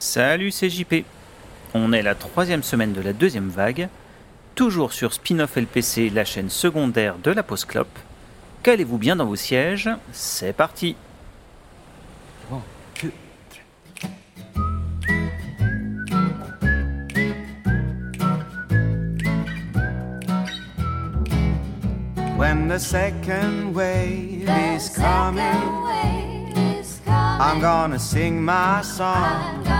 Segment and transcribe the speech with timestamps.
[0.00, 1.04] Salut, c'est JP.
[1.74, 3.90] On est la troisième semaine de la deuxième vague,
[4.54, 7.98] toujours sur Spin-off LPC, la chaîne secondaire de la Post Clope.
[8.62, 10.96] Calez-vous bien dans vos sièges, c'est parti.
[22.38, 25.44] When the second wave is coming,
[27.38, 29.79] I'm gonna sing my song.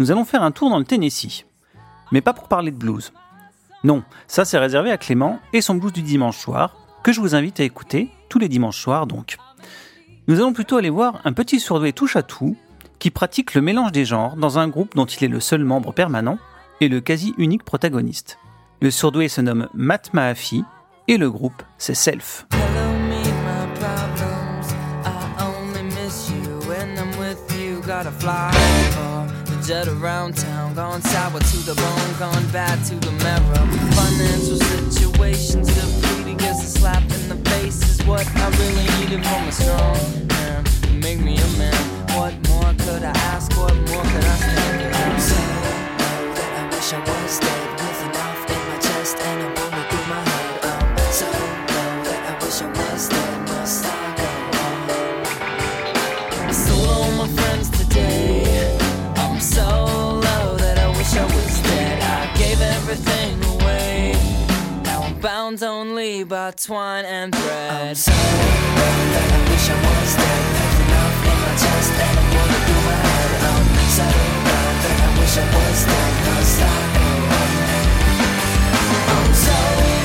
[0.00, 1.44] nous allons faire un tour dans le Tennessee.
[2.10, 3.12] Mais pas pour parler de blues.
[3.84, 7.34] Non, ça c'est réservé à Clément et son blues du dimanche soir, que je vous
[7.34, 9.36] invite à écouter tous les dimanches soirs donc.
[10.26, 12.56] Nous allons plutôt aller voir un petit surdoué touche à tout
[12.98, 15.92] qui pratique le mélange des genres dans un groupe dont il est le seul membre
[15.92, 16.38] permanent
[16.80, 18.38] et le quasi unique protagoniste.
[18.80, 20.62] Le surdoué se nomme Matt Mahaffey
[21.08, 22.46] et le groupe c'est Self.
[29.70, 30.74] Or around town.
[30.74, 33.66] Gone sour to the bone, gone bad to the marrow.
[33.94, 39.48] Financial situations defeating gets a slap in the face is what I really needed from
[39.48, 40.39] a strong
[66.20, 67.70] only by twine and thread.
[67.72, 70.42] I'm so low that I wish I was dead.
[70.52, 73.30] With enough in my chest and a bullet through my head.
[73.48, 73.64] I'm
[73.96, 76.12] so low that I wish I was dead.
[76.28, 77.08] Must I go
[77.40, 77.48] on?
[79.10, 79.56] I'm so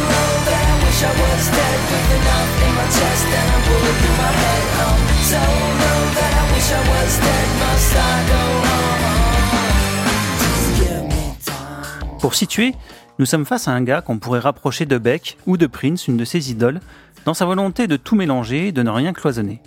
[0.07, 3.95] low that I wish I was dead With enough in my chest and a bullet
[3.99, 5.41] through my head I'm so
[5.83, 8.99] low that I wish I was dead Must I go on?
[10.39, 12.71] Just give me time Pour situer,
[13.17, 16.17] nous sommes face à un gars qu'on pourrait rapprocher de Beck ou de Prince, une
[16.17, 16.81] de ses idoles,
[17.23, 19.61] dans sa volonté de tout mélanger et de ne rien cloisonner.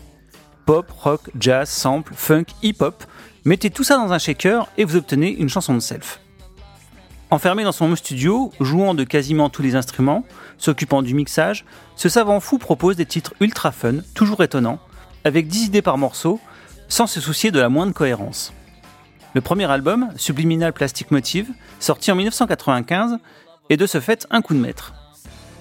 [0.67, 3.05] Pop, rock, jazz, sample, funk, hip-hop,
[3.45, 6.21] mettez tout ça dans un shaker et vous obtenez une chanson de self.
[7.31, 10.25] Enfermé dans son studio, jouant de quasiment tous les instruments,
[10.59, 11.65] s'occupant du mixage,
[11.97, 14.79] ce savant fou propose des titres ultra fun, toujours étonnants,
[15.25, 16.39] avec 10 idées par morceau,
[16.89, 18.53] sans se soucier de la moindre cohérence.
[19.34, 21.50] Le premier album, Subliminal Plastic Motive,
[21.81, 23.19] sorti en 1995,
[23.69, 24.94] est de ce fait un coup de maître.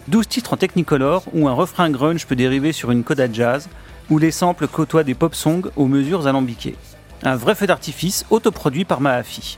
[0.07, 3.67] 12 titres en technicolor où un refrain grunge peut dériver sur une coda jazz,
[4.09, 6.77] où les samples côtoient des pop songs aux mesures alambiquées.
[7.23, 9.57] Un vrai feu d'artifice autoproduit par Mahaffey.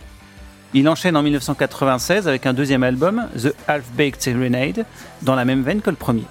[0.74, 4.86] Il enchaîne en 1996 avec un deuxième album, The Half-Baked Serenade,
[5.22, 6.25] dans la même veine que le premier.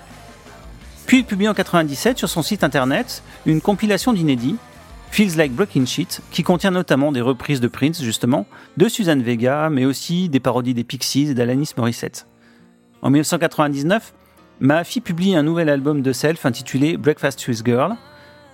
[1.07, 4.57] Puis il publie en 97 sur son site internet une compilation d'inédits,
[5.11, 8.47] Feels Like Breaking Shit, qui contient notamment des reprises de Prince, justement,
[8.77, 12.27] de Suzanne Vega, mais aussi des parodies des Pixies et d'Alanis Morissette.
[13.03, 14.13] En 1999,
[14.61, 17.97] Mahaffey publie un nouvel album de Self intitulé Breakfast with Girl,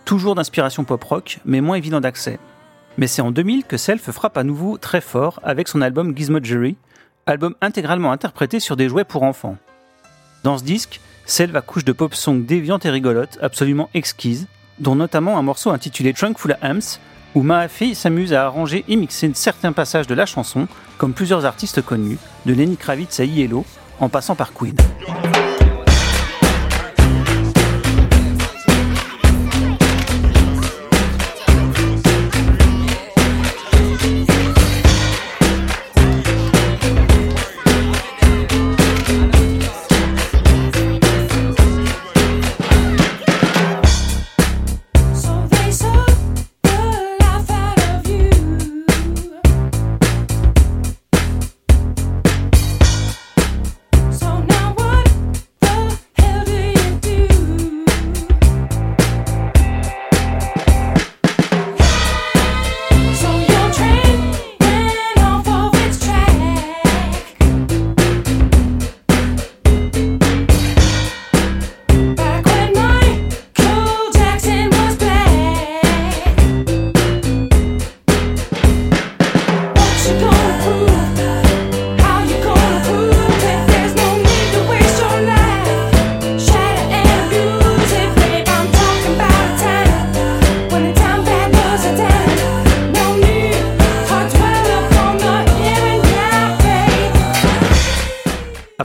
[0.05, 2.39] toujours d'inspiration pop-rock, mais moins évident d'accès.
[2.99, 6.77] Mais c'est en 2000 que Self frappe à nouveau très fort avec son album Gizmojerry,
[7.27, 9.57] album intégralement interprété sur des jouets pour enfants.
[10.45, 14.47] Dans ce disque, Self accouche de pop songs déviantes et rigolotes, absolument exquises,
[14.79, 17.01] dont notamment un morceau intitulé Trunk Full of Amps,
[17.35, 20.69] où Mahaffey s'amuse à arranger et mixer certains passages de la chanson,
[20.99, 23.65] comme plusieurs artistes connus, de Lenny Kravitz à Yellow,
[24.01, 24.77] en passant par Queen.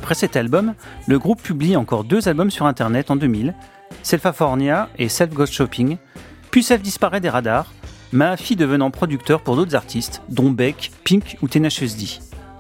[0.10, 0.74] Après cet album,
[1.06, 3.54] le groupe publie encore deux albums sur Internet en 2000,
[4.02, 5.98] Selfafornia et Self Ghost Shopping,
[6.50, 7.72] puis Self disparaît des radars,
[8.12, 12.08] Maafi devenant producteur pour d'autres artistes, dont Beck, Pink ou Tenacious D.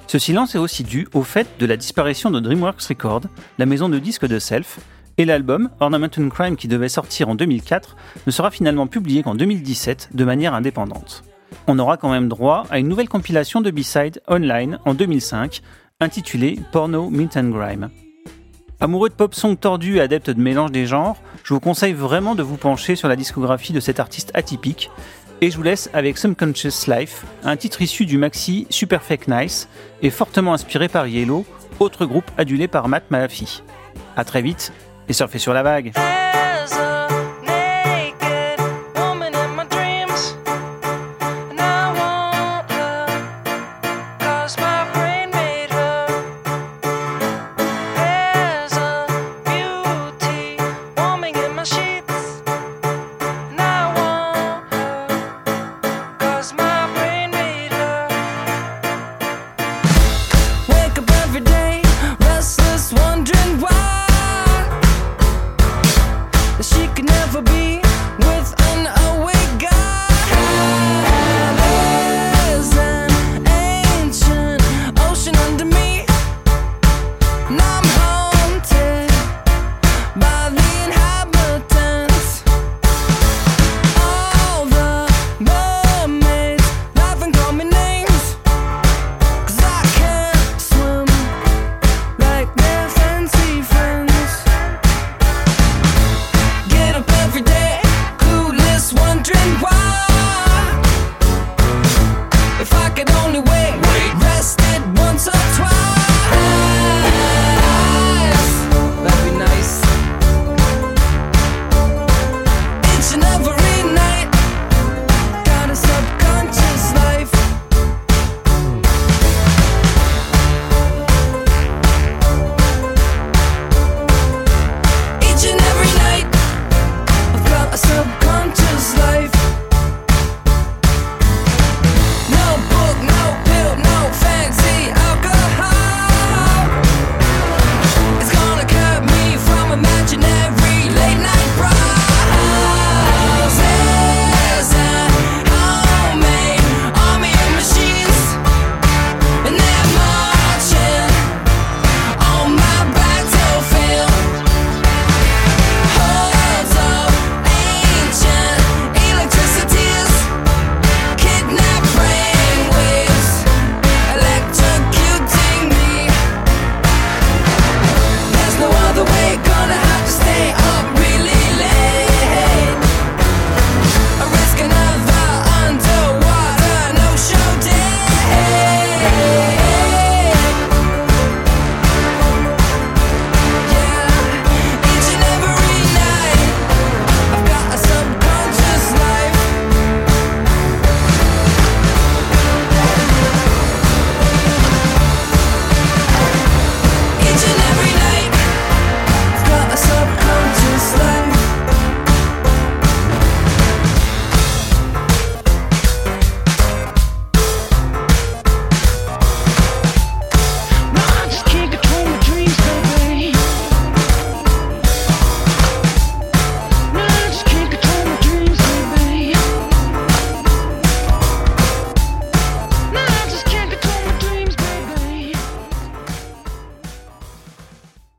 [0.06, 3.24] Ce silence est aussi dû au fait de la disparition de DreamWorks Records,
[3.58, 4.80] la maison de disques de Self,
[5.18, 7.96] et l'album, Ornament and Crime qui devait sortir en 2004,
[8.28, 11.24] ne sera finalement publié qu'en 2017 de manière indépendante.
[11.66, 15.62] On aura quand même droit à une nouvelle compilation de B-Side online en 2005,
[16.02, 17.90] intitulée Porno Mint and Grime.
[18.80, 22.36] Amoureux de pop song tordu et adepte de mélange des genres, je vous conseille vraiment
[22.36, 24.90] de vous pencher sur la discographie de cet artiste atypique,
[25.42, 29.68] et je vous laisse avec Subconscious Life, un titre issu du maxi Super Fake Nice
[30.02, 31.46] et fortement inspiré par Yellow,
[31.82, 33.62] autre groupe adulé par Matt Malafi.
[34.16, 34.72] A très vite
[35.10, 35.92] et surfez sur la vague.